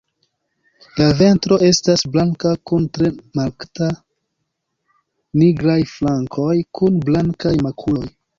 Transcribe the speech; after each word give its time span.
La 1.01 1.09
ventro 1.17 1.57
estas 1.67 2.03
blanka 2.15 2.53
kun 2.71 2.87
tre 2.97 3.11
markata 3.41 3.91
nigraj 5.43 5.77
flankoj 5.93 6.57
kun 6.81 6.99
blankaj 7.07 7.55
makuloj. 7.69 8.05